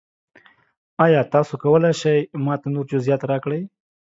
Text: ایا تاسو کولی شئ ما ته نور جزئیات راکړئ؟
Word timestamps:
ایا 1.03 1.21
تاسو 1.33 1.53
کولی 1.61 1.91
شئ 2.01 2.19
ما 2.45 2.53
ته 2.61 2.67
نور 2.73 2.85
جزئیات 2.91 3.21
راکړئ؟ 3.31 3.61